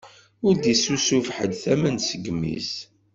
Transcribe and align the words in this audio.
Ur 0.47 0.55
d-issusuf 0.57 1.27
ḥedd 1.35 1.53
tament 1.63 2.05
seg 2.09 2.23
imi-s. 2.31 2.71